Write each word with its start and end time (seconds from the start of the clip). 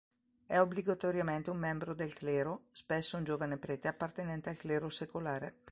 È 0.47 0.57
obbligatoriamente 0.59 1.51
un 1.51 1.59
membro 1.59 1.93
del 1.93 2.15
clero, 2.15 2.63
spesso 2.71 3.17
un 3.17 3.23
giovane 3.23 3.59
prete 3.59 3.87
appartenente 3.87 4.49
al 4.49 4.57
clero 4.57 4.89
secolare. 4.89 5.57